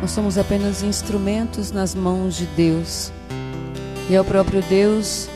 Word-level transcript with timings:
Nós 0.00 0.12
somos 0.12 0.38
apenas 0.38 0.82
instrumentos 0.82 1.70
nas 1.70 1.94
mãos 1.94 2.34
de 2.36 2.46
Deus. 2.46 3.12
E 4.08 4.14
é 4.14 4.20
o 4.20 4.24
próprio 4.24 4.62
Deus, 4.62 5.28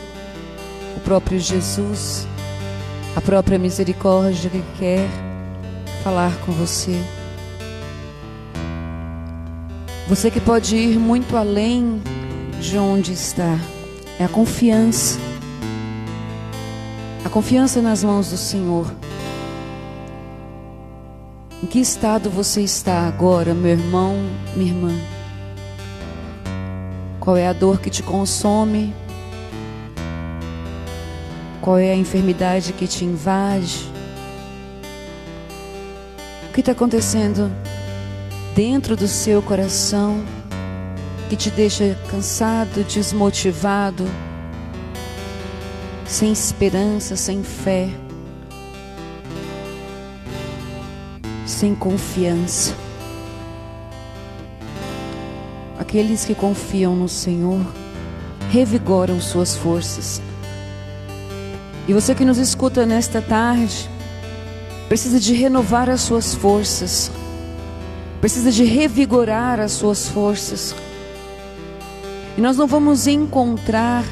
o 0.97 0.99
próprio 1.01 1.39
Jesus, 1.39 2.27
a 3.15 3.21
própria 3.21 3.59
misericórdia 3.59 4.49
que 4.49 4.63
quer 4.79 5.07
falar 6.03 6.35
com 6.45 6.51
você. 6.51 6.99
Você 10.07 10.29
que 10.29 10.39
pode 10.39 10.75
ir 10.75 10.99
muito 10.99 11.37
além 11.37 12.01
de 12.59 12.77
onde 12.77 13.13
está. 13.13 13.57
É 14.19 14.23
a 14.23 14.29
confiança. 14.29 15.19
A 17.23 17.29
confiança 17.29 17.81
nas 17.81 18.03
mãos 18.03 18.29
do 18.29 18.37
Senhor. 18.37 18.91
Em 21.65 21.67
que 21.67 21.79
estado 21.79 22.29
você 22.29 22.61
está 22.61 23.07
agora, 23.07 23.55
meu 23.55 23.71
irmão, 23.71 24.15
minha 24.55 24.71
irmã? 24.71 24.93
Qual 27.19 27.35
é 27.35 27.47
a 27.47 27.53
dor 27.53 27.81
que 27.81 27.89
te 27.89 28.03
consome? 28.03 28.93
Qual 31.61 31.79
é 31.79 31.91
a 31.91 31.95
enfermidade 31.95 32.71
que 32.71 32.87
te 32.87 33.03
invade? 33.03 33.91
O 36.47 36.53
que 36.53 36.59
está 36.59 36.73
acontecendo 36.73 37.51
dentro 38.53 38.95
do 38.95 39.07
seu 39.07 39.41
coração 39.41 40.23
que 41.29 41.35
te 41.35 41.49
deixa 41.49 41.97
cansado, 42.11 42.83
desmotivado, 42.83 44.05
sem 46.05 46.31
esperança, 46.31 47.15
sem 47.15 47.41
fé? 47.41 48.04
Sem 51.45 51.75
confiança. 51.75 52.73
Aqueles 55.77 56.25
que 56.25 56.33
confiam 56.33 56.95
no 56.95 57.07
Senhor 57.07 57.65
revigoram 58.51 59.21
suas 59.21 59.55
forças. 59.55 60.21
E 61.87 61.93
você 61.93 62.15
que 62.15 62.25
nos 62.25 62.37
escuta 62.37 62.85
nesta 62.85 63.21
tarde, 63.21 63.89
precisa 64.89 65.19
de 65.19 65.33
renovar 65.33 65.89
as 65.89 66.01
suas 66.01 66.33
forças, 66.33 67.11
precisa 68.19 68.51
de 68.51 68.63
revigorar 68.63 69.59
as 69.59 69.73
suas 69.73 70.09
forças. 70.09 70.75
E 72.37 72.41
nós 72.41 72.57
não 72.57 72.65
vamos 72.65 73.05
encontrar 73.05 74.03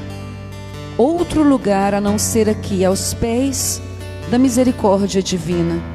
outro 0.97 1.41
lugar 1.41 1.95
a 1.95 2.01
não 2.01 2.19
ser 2.19 2.47
aqui, 2.47 2.85
aos 2.85 3.13
pés 3.13 3.81
da 4.29 4.37
misericórdia 4.37 5.21
divina 5.21 5.92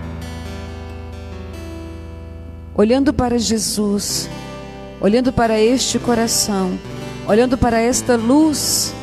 olhando 2.79 3.13
para 3.13 3.37
Jesus, 3.41 4.31
olhando 5.01 5.33
para 5.33 5.59
este 5.59 5.99
coração, 5.99 6.79
olhando 7.27 7.59
para 7.59 7.81
esta 7.81 8.15
luz, 8.15 8.95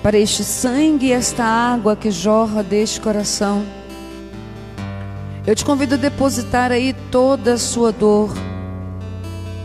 para 0.00 0.16
este 0.16 0.44
sangue 0.44 1.06
e 1.06 1.12
esta 1.12 1.42
água 1.42 1.96
que 1.96 2.08
jorra 2.08 2.62
deste 2.62 3.00
coração. 3.00 3.66
Eu 5.44 5.56
te 5.56 5.64
convido 5.64 5.96
a 5.96 5.98
depositar 5.98 6.70
aí 6.70 6.94
toda 7.10 7.54
a 7.54 7.58
sua 7.58 7.90
dor, 7.90 8.32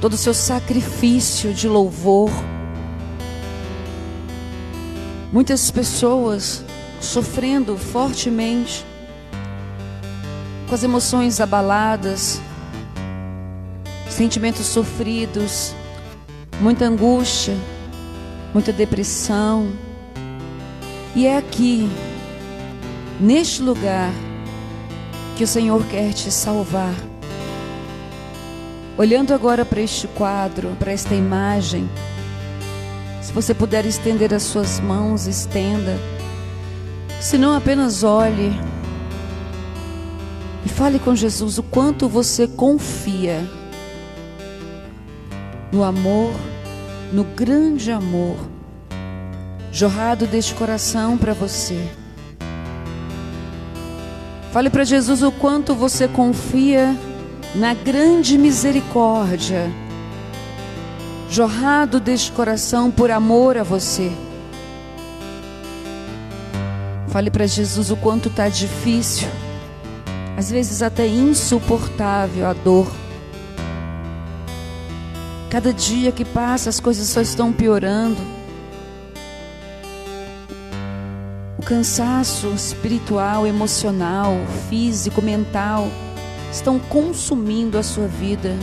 todo 0.01 0.13
o 0.13 0.17
seu 0.17 0.33
sacrifício 0.33 1.53
de 1.53 1.67
louvor. 1.67 2.31
Muitas 5.31 5.69
pessoas 5.69 6.63
sofrendo 6.99 7.77
fortemente, 7.77 8.83
com 10.67 10.73
as 10.73 10.83
emoções 10.83 11.39
abaladas, 11.39 12.41
sentimentos 14.11 14.65
sofridos, 14.65 15.73
muita 16.59 16.85
angústia, 16.85 17.55
muita 18.53 18.71
depressão. 18.73 19.71
E 21.15 21.25
é 21.25 21.37
aqui, 21.37 21.89
neste 23.19 23.61
lugar, 23.61 24.11
que 25.37 25.43
o 25.43 25.47
Senhor 25.47 25.83
quer 25.85 26.13
te 26.13 26.29
salvar. 26.29 26.93
Olhando 28.97 29.33
agora 29.33 29.65
para 29.65 29.81
este 29.81 30.07
quadro, 30.09 30.75
para 30.77 30.91
esta 30.91 31.15
imagem, 31.15 31.89
se 33.21 33.31
você 33.31 33.53
puder 33.53 33.85
estender 33.85 34.33
as 34.33 34.43
suas 34.43 34.79
mãos, 34.79 35.25
estenda. 35.25 35.97
Se 37.19 37.37
não, 37.37 37.55
apenas 37.55 38.03
olhe 38.03 38.51
e 40.65 40.69
fale 40.69 40.99
com 40.99 41.15
Jesus 41.15 41.57
o 41.57 41.63
quanto 41.63 42.09
você 42.09 42.47
confia 42.47 43.60
no 45.71 45.83
amor, 45.83 46.33
no 47.11 47.23
grande 47.23 47.91
amor 47.91 48.37
jorrado 49.71 50.27
deste 50.27 50.53
coração 50.53 51.17
para 51.17 51.33
você. 51.33 51.89
Fale 54.51 54.69
para 54.69 54.83
Jesus 54.83 55.23
o 55.23 55.31
quanto 55.31 55.73
você 55.73 56.09
confia 56.09 56.93
na 57.55 57.73
grande 57.73 58.37
misericórdia 58.37 59.71
jorrado 61.29 62.01
deste 62.01 62.29
coração 62.33 62.91
por 62.91 63.09
amor 63.09 63.57
a 63.57 63.63
você. 63.63 64.11
Fale 67.07 67.31
para 67.31 67.47
Jesus 67.47 67.89
o 67.89 67.95
quanto 67.95 68.27
está 68.27 68.49
difícil, 68.49 69.29
às 70.37 70.51
vezes 70.51 70.81
até 70.81 71.07
insuportável 71.07 72.45
a 72.45 72.51
dor 72.51 72.91
Cada 75.51 75.73
dia 75.73 76.13
que 76.13 76.23
passa, 76.23 76.69
as 76.69 76.79
coisas 76.79 77.09
só 77.09 77.19
estão 77.19 77.51
piorando. 77.51 78.21
O 81.57 81.61
cansaço 81.61 82.47
espiritual, 82.53 83.45
emocional, 83.45 84.33
físico, 84.69 85.21
mental 85.21 85.89
estão 86.49 86.79
consumindo 86.79 87.77
a 87.77 87.83
sua 87.83 88.07
vida. 88.07 88.55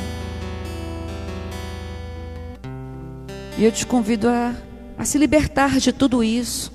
E 3.59 3.65
eu 3.66 3.70
te 3.70 3.84
convido 3.84 4.26
a, 4.26 4.55
a 4.97 5.05
se 5.05 5.19
libertar 5.19 5.78
de 5.78 5.93
tudo 5.93 6.25
isso, 6.25 6.72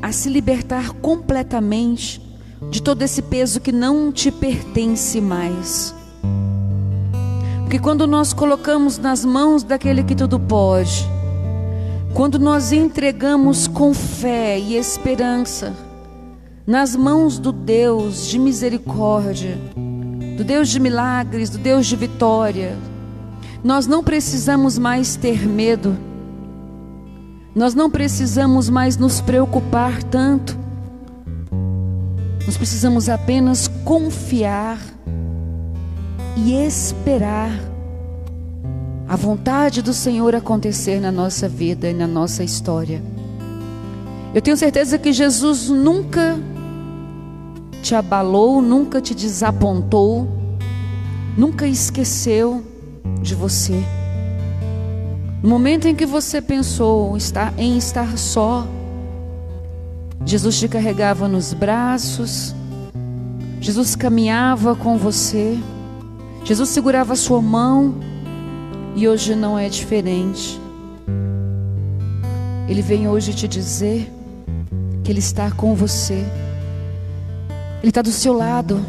a 0.00 0.10
se 0.12 0.30
libertar 0.30 0.92
completamente 0.92 2.22
de 2.70 2.80
todo 2.80 3.02
esse 3.02 3.20
peso 3.20 3.60
que 3.60 3.70
não 3.70 4.10
te 4.10 4.30
pertence 4.30 5.20
mais. 5.20 5.94
Porque 7.66 7.80
quando 7.80 8.06
nós 8.06 8.32
colocamos 8.32 8.96
nas 8.96 9.24
mãos 9.24 9.64
daquele 9.64 10.04
que 10.04 10.14
tudo 10.14 10.38
pode, 10.38 11.04
quando 12.14 12.38
nós 12.38 12.70
entregamos 12.70 13.66
com 13.66 13.92
fé 13.92 14.56
e 14.56 14.76
esperança 14.76 15.74
nas 16.64 16.94
mãos 16.94 17.40
do 17.40 17.50
Deus 17.50 18.28
de 18.28 18.38
misericórdia, 18.38 19.58
do 20.36 20.44
Deus 20.44 20.68
de 20.68 20.78
milagres, 20.78 21.50
do 21.50 21.58
Deus 21.58 21.88
de 21.88 21.96
vitória, 21.96 22.78
nós 23.64 23.88
não 23.88 24.02
precisamos 24.04 24.78
mais 24.78 25.16
ter 25.16 25.44
medo, 25.44 25.96
nós 27.52 27.74
não 27.74 27.90
precisamos 27.90 28.70
mais 28.70 28.96
nos 28.96 29.20
preocupar 29.20 30.04
tanto, 30.04 30.56
nós 32.46 32.56
precisamos 32.56 33.08
apenas 33.08 33.66
confiar 33.84 34.78
e 36.36 36.52
esperar 36.52 37.50
a 39.08 39.16
vontade 39.16 39.80
do 39.80 39.94
Senhor 39.94 40.34
acontecer 40.34 41.00
na 41.00 41.10
nossa 41.10 41.48
vida 41.48 41.88
e 41.88 41.94
na 41.94 42.06
nossa 42.06 42.44
história. 42.44 43.02
Eu 44.34 44.42
tenho 44.42 44.56
certeza 44.56 44.98
que 44.98 45.12
Jesus 45.12 45.70
nunca 45.70 46.38
te 47.82 47.94
abalou, 47.94 48.60
nunca 48.60 49.00
te 49.00 49.14
desapontou, 49.14 50.28
nunca 51.38 51.66
esqueceu 51.66 52.62
de 53.22 53.34
você. 53.34 53.82
No 55.42 55.48
momento 55.48 55.86
em 55.86 55.94
que 55.94 56.04
você 56.04 56.42
pensou 56.42 57.16
em 57.56 57.78
estar 57.78 58.18
só, 58.18 58.66
Jesus 60.24 60.58
te 60.58 60.68
carregava 60.68 61.28
nos 61.28 61.54
braços, 61.54 62.54
Jesus 63.60 63.94
caminhava 63.94 64.74
com 64.74 64.98
você. 64.98 65.56
Jesus 66.46 66.68
segurava 66.68 67.14
a 67.14 67.16
sua 67.16 67.42
mão 67.42 67.96
e 68.94 69.08
hoje 69.08 69.34
não 69.34 69.58
é 69.58 69.68
diferente. 69.68 70.60
Ele 72.68 72.80
vem 72.80 73.08
hoje 73.08 73.34
te 73.34 73.48
dizer 73.48 74.08
que 75.02 75.10
Ele 75.10 75.18
está 75.18 75.50
com 75.50 75.74
você, 75.74 76.24
Ele 77.82 77.88
está 77.88 78.00
do 78.00 78.12
seu 78.12 78.32
lado 78.32 78.80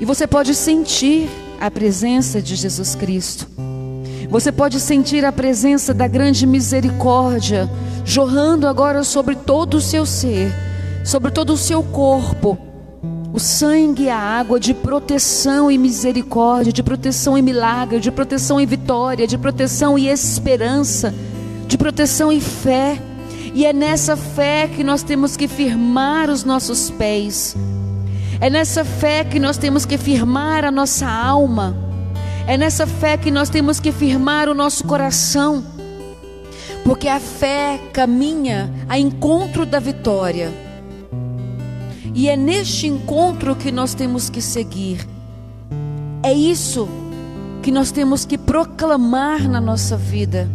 e 0.00 0.06
você 0.06 0.26
pode 0.26 0.54
sentir 0.54 1.28
a 1.60 1.70
presença 1.70 2.40
de 2.40 2.56
Jesus 2.56 2.94
Cristo. 2.94 3.46
Você 4.30 4.50
pode 4.50 4.80
sentir 4.80 5.22
a 5.22 5.30
presença 5.30 5.92
da 5.92 6.08
grande 6.08 6.46
misericórdia 6.46 7.68
jorrando 8.06 8.66
agora 8.66 9.04
sobre 9.04 9.36
todo 9.36 9.74
o 9.74 9.82
seu 9.82 10.06
ser, 10.06 10.50
sobre 11.04 11.30
todo 11.30 11.52
o 11.52 11.58
seu 11.58 11.82
corpo 11.82 12.58
o 13.34 13.40
sangue 13.40 14.04
e 14.04 14.08
a 14.08 14.16
água 14.16 14.60
de 14.60 14.72
proteção 14.72 15.68
e 15.68 15.76
misericórdia, 15.76 16.72
de 16.72 16.84
proteção 16.84 17.36
e 17.36 17.42
milagre, 17.42 17.98
de 17.98 18.12
proteção 18.12 18.60
e 18.60 18.64
vitória, 18.64 19.26
de 19.26 19.36
proteção 19.36 19.98
e 19.98 20.06
esperança, 20.06 21.12
de 21.66 21.76
proteção 21.76 22.30
e 22.30 22.40
fé. 22.40 22.96
E 23.52 23.66
é 23.66 23.72
nessa 23.72 24.16
fé 24.16 24.68
que 24.68 24.84
nós 24.84 25.02
temos 25.02 25.36
que 25.36 25.48
firmar 25.48 26.30
os 26.30 26.44
nossos 26.44 26.90
pés. 26.90 27.56
É 28.40 28.48
nessa 28.48 28.84
fé 28.84 29.24
que 29.24 29.40
nós 29.40 29.58
temos 29.58 29.84
que 29.84 29.98
firmar 29.98 30.64
a 30.64 30.70
nossa 30.70 31.08
alma. 31.08 31.76
É 32.46 32.56
nessa 32.56 32.86
fé 32.86 33.16
que 33.16 33.32
nós 33.32 33.48
temos 33.48 33.80
que 33.80 33.90
firmar 33.90 34.48
o 34.48 34.54
nosso 34.54 34.84
coração. 34.84 35.64
Porque 36.84 37.08
a 37.08 37.18
fé 37.18 37.80
caminha 37.92 38.72
a 38.88 38.96
encontro 38.96 39.66
da 39.66 39.80
vitória. 39.80 40.63
E 42.14 42.28
é 42.28 42.36
neste 42.36 42.86
encontro 42.86 43.56
que 43.56 43.72
nós 43.72 43.92
temos 43.92 44.30
que 44.30 44.40
seguir. 44.40 45.04
É 46.22 46.32
isso 46.32 46.88
que 47.60 47.72
nós 47.72 47.90
temos 47.90 48.24
que 48.24 48.38
proclamar 48.38 49.48
na 49.48 49.60
nossa 49.60 49.96
vida. 49.96 50.48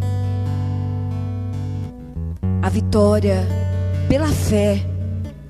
A 2.62 2.68
vitória 2.70 3.46
pela 4.08 4.26
fé, 4.26 4.84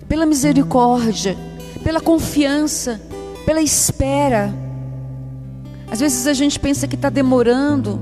pela 0.09 0.27
misericórdia, 0.27 1.37
pela 1.85 2.01
confiança, 2.01 3.01
pela 3.47 3.62
espera. 3.62 4.53
Às 5.91 6.01
vezes 6.01 6.27
a 6.27 6.35
gente 6.35 6.59
pensa 6.59 6.89
que 6.89 6.97
está 6.97 7.09
demorando, 7.09 8.01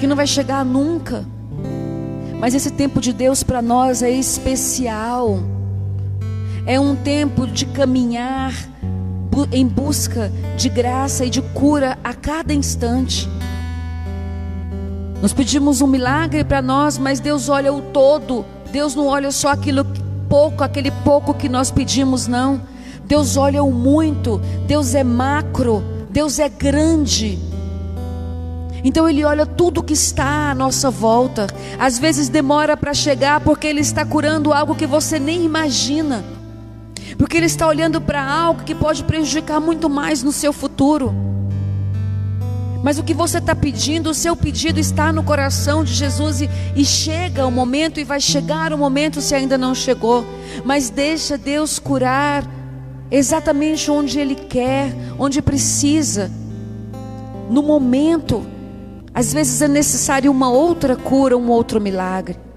que 0.00 0.06
não 0.06 0.16
vai 0.16 0.26
chegar 0.26 0.64
nunca. 0.64 1.26
Mas 2.40 2.54
esse 2.54 2.70
tempo 2.70 3.00
de 3.00 3.12
Deus 3.12 3.42
para 3.42 3.60
nós 3.60 4.02
é 4.02 4.10
especial. 4.10 5.57
É 6.66 6.78
um 6.78 6.94
tempo 6.94 7.46
de 7.46 7.66
caminhar 7.66 8.52
em 9.52 9.66
busca 9.66 10.32
de 10.56 10.68
graça 10.68 11.24
e 11.24 11.30
de 11.30 11.40
cura 11.40 11.98
a 12.02 12.12
cada 12.12 12.52
instante. 12.52 13.28
Nós 15.20 15.32
pedimos 15.32 15.80
um 15.80 15.86
milagre 15.86 16.44
para 16.44 16.62
nós, 16.62 16.98
mas 16.98 17.20
Deus 17.20 17.48
olha 17.48 17.72
o 17.72 17.80
todo. 17.80 18.44
Deus 18.70 18.94
não 18.94 19.06
olha 19.06 19.30
só 19.30 19.48
aquilo 19.48 19.84
pouco, 20.28 20.62
aquele 20.62 20.90
pouco 20.90 21.34
que 21.34 21.48
nós 21.48 21.70
pedimos, 21.70 22.26
não. 22.26 22.60
Deus 23.04 23.36
olha 23.36 23.62
o 23.62 23.72
muito. 23.72 24.40
Deus 24.66 24.94
é 24.94 25.02
macro. 25.02 25.82
Deus 26.10 26.38
é 26.38 26.48
grande. 26.48 27.38
Então 28.84 29.08
Ele 29.08 29.24
olha 29.24 29.44
tudo 29.44 29.82
que 29.82 29.92
está 29.92 30.50
à 30.50 30.54
nossa 30.54 30.90
volta. 30.90 31.46
Às 31.78 31.98
vezes 31.98 32.28
demora 32.28 32.76
para 32.76 32.94
chegar 32.94 33.40
porque 33.40 33.66
Ele 33.66 33.80
está 33.80 34.04
curando 34.04 34.52
algo 34.52 34.74
que 34.74 34.86
você 34.86 35.18
nem 35.18 35.44
imagina 35.44 36.37
porque 37.18 37.36
Ele 37.36 37.46
está 37.46 37.66
olhando 37.66 38.00
para 38.00 38.22
algo 38.22 38.62
que 38.62 38.74
pode 38.74 39.02
prejudicar 39.02 39.60
muito 39.60 39.90
mais 39.90 40.22
no 40.22 40.30
seu 40.30 40.52
futuro. 40.52 41.12
Mas 42.80 42.96
o 42.96 43.02
que 43.02 43.12
você 43.12 43.38
está 43.38 43.56
pedindo, 43.56 44.10
o 44.10 44.14
seu 44.14 44.36
pedido 44.36 44.78
está 44.78 45.12
no 45.12 45.24
coração 45.24 45.82
de 45.82 45.92
Jesus 45.92 46.40
e, 46.40 46.48
e, 46.76 46.84
chega 46.84 47.44
o 47.44 47.50
momento 47.50 47.98
e 47.98 48.04
vai 48.04 48.20
chegar 48.20 48.72
o 48.72 48.78
momento 48.78 49.20
se 49.20 49.34
ainda 49.34 49.58
não 49.58 49.74
chegou. 49.74 50.24
Mas 50.64 50.88
deixa 50.88 51.36
Deus 51.36 51.80
curar 51.80 52.44
exatamente 53.10 53.90
onde 53.90 54.20
Ele 54.20 54.36
quer, 54.36 54.94
onde 55.18 55.42
precisa. 55.42 56.30
No 57.50 57.64
momento, 57.64 58.46
às 59.12 59.32
vezes 59.32 59.60
é 59.60 59.66
necessário 59.66 60.30
uma 60.30 60.48
outra 60.48 60.94
cura, 60.94 61.36
um 61.36 61.48
outro 61.48 61.80
milagre. 61.80 62.47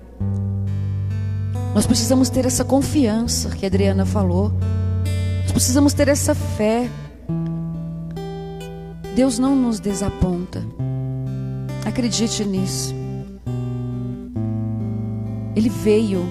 Nós 1.74 1.88
precisamos 1.88 2.30
ter 2.30 2.46
essa 2.46 2.66
confiança 2.66 3.50
que 3.50 3.66
a 3.66 3.70
Adriana 3.70 4.06
falou. 4.06 4.52
Nós 5.44 5.52
precisamos 5.54 5.94
ter 5.94 6.10
essa 6.10 6.36
fé. 6.36 6.90
Deus 9.16 9.40
não 9.40 9.56
nos 9.56 9.80
desaponta. 9.80 10.62
Acredite 11.86 12.44
nisso. 12.44 12.94
Ele 15.56 15.70
veio 15.70 16.28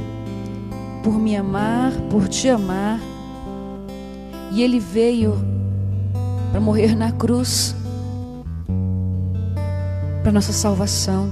por 1.02 1.18
me 1.18 1.34
amar, 1.36 1.92
por 2.10 2.28
te 2.28 2.50
amar. 2.50 3.00
E 4.52 4.62
ele 4.62 4.78
veio 4.78 5.38
para 6.50 6.60
morrer 6.60 6.94
na 6.94 7.12
cruz 7.12 7.74
para 10.22 10.32
nossa 10.32 10.52
salvação. 10.52 11.30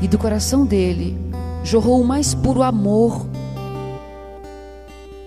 E 0.00 0.08
do 0.08 0.16
coração 0.16 0.64
dele 0.64 1.33
jorrou 1.64 2.02
o 2.02 2.04
mais 2.04 2.34
puro 2.34 2.62
amor, 2.62 3.26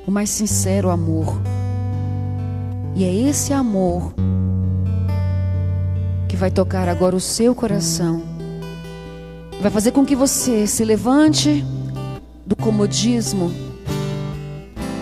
o 0.06 0.12
mais 0.12 0.30
sincero 0.30 0.92
amor. 0.92 1.42
E 2.96 3.04
é 3.04 3.14
esse 3.14 3.52
amor 3.52 4.14
que 6.30 6.38
vai 6.38 6.52
tocar 6.52 6.88
agora 6.88 7.16
o 7.16 7.20
seu 7.20 7.56
coração, 7.56 8.22
vai 9.60 9.72
fazer 9.72 9.92
com 9.92 10.06
que 10.06 10.16
você 10.16 10.68
se 10.68 10.86
levante 10.86 11.66
do 12.46 12.56
comodismo, 12.56 13.52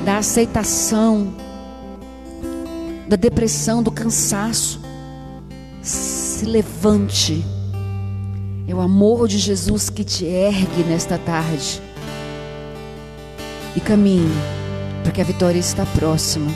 da 0.06 0.18
aceitação, 0.18 1.34
da 3.10 3.18
depressão, 3.18 3.84
do 3.84 3.92
cansaço. 3.92 4.80
Se 5.82 6.46
levante 6.46 7.46
é 8.68 8.74
o 8.74 8.82
amor 8.82 9.28
de 9.28 9.38
Jesus 9.38 9.90
que 9.90 10.04
te 10.04 10.26
ergue 10.26 10.84
nesta 10.84 11.18
tarde. 11.18 11.82
E 13.76 13.80
caminhe, 13.80 14.32
porque 15.04 15.22
a 15.22 15.24
vitória 15.24 15.60
está 15.60 15.86
próxima. 15.86 16.50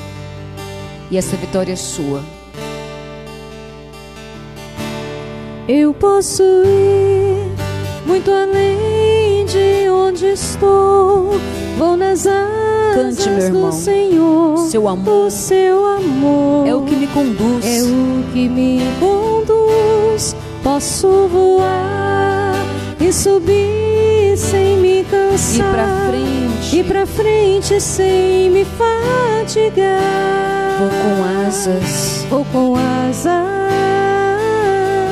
E 1.11 1.17
essa 1.17 1.35
vitória 1.35 1.73
é 1.73 1.75
sua. 1.75 2.23
Eu 5.67 5.93
posso 5.93 6.41
ir 6.43 7.47
muito 8.05 8.31
além 8.31 9.45
de 9.45 9.89
onde 9.89 10.25
estou. 10.25 11.39
Vou 11.77 11.95
nas 11.95 12.25
asas 12.25 13.17
Cante, 13.17 13.29
meu 13.29 13.39
irmão. 13.45 13.69
do 13.69 13.75
Senhor. 13.75 14.57
Seu 14.69 14.87
amor 14.87 15.27
O 15.27 15.31
seu 15.31 15.85
amor 15.85 16.67
é 16.67 16.75
o 16.75 16.81
que 16.83 16.95
me 16.95 17.07
conduz. 17.07 17.65
é 17.65 17.81
o 17.83 18.23
que 18.33 18.49
me 18.49 18.79
conduz. 18.99 20.35
Posso 20.71 21.27
voar 21.29 22.53
e 23.01 23.11
subir 23.11 24.37
sem 24.37 24.77
me 24.77 25.03
cansar. 25.03 25.65
Ir 25.65 25.73
pra 25.73 25.87
frente. 26.07 26.77
Ir 26.77 26.83
pra 26.85 27.05
frente 27.07 27.81
sem 27.81 28.51
me 28.51 28.63
fatigar. 28.63 29.99
Vou 30.79 30.89
com 30.89 31.47
asas 31.47 32.25
Vou 32.29 32.45
com 32.53 32.75
asas 32.75 33.33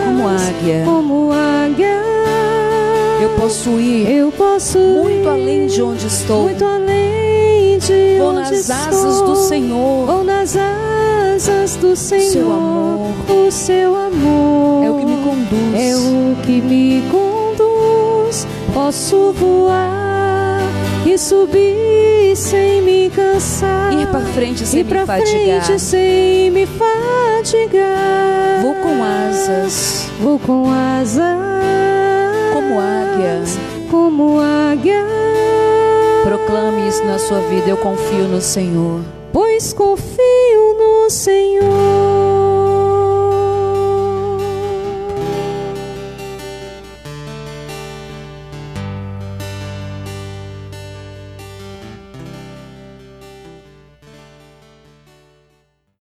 como 0.06 0.28
águia. 0.28 0.84
como 0.86 1.32
águia. 1.32 2.04
Eu 3.20 3.30
posso 3.32 3.80
ir 3.80 4.12
Eu 4.12 4.32
posso 4.32 4.78
muito 4.78 5.24
ir 5.24 5.28
além 5.28 5.66
de 5.66 5.82
onde 5.82 6.06
estou. 6.06 6.44
muito 6.44 6.64
além 6.64 7.27
de 7.80 8.18
Vou 8.20 8.30
onde 8.30 8.40
nas 8.52 8.70
asas 8.70 9.14
estou. 9.16 9.28
do 9.28 9.36
Senhor. 9.36 10.06
Vou 10.06 10.24
nas 10.24 10.56
asas 10.58 11.76
do 11.78 11.96
Senhor. 11.96 12.52
amor. 12.52 13.14
O 13.48 13.52
seu 13.52 13.96
amor 13.96 14.84
É 14.86 14.90
o 14.92 14.96
que 14.98 15.06
me 15.06 15.18
conduz. 15.24 15.76
é 15.76 15.96
o 15.96 16.36
que 16.44 16.62
me 16.62 17.04
conduz. 17.12 18.48
Posso 18.74 19.32
voar 19.34 20.62
e 21.06 21.18
subir 21.18 22.36
sem 22.36 22.82
me 22.82 23.10
cansar. 23.10 23.94
Ir 23.94 24.08
pra 24.08 24.22
frente 24.22 24.66
sem 24.66 24.82
Ir 24.82 24.84
me 24.86 25.06
fatigar. 25.06 25.64
frente 25.64 25.80
sem 25.82 26.52
me 26.52 26.66
fatigar. 26.66 28.62
Vou 28.62 28.76
com 28.76 29.04
asas 29.04 30.06
Vou 30.22 30.40
com 30.40 30.66
asas 30.72 31.38
como 32.54 32.80
águia. 32.80 33.42
como 33.90 34.40
águia. 34.40 35.17
Proclame 36.28 36.90
isso 36.90 37.06
na 37.06 37.18
sua 37.18 37.40
vida. 37.40 37.70
Eu 37.70 37.78
confio 37.78 38.28
no 38.28 38.42
Senhor. 38.42 39.00
Pois 39.32 39.72
confio 39.72 40.74
no 40.78 41.10
Senhor. 41.10 42.27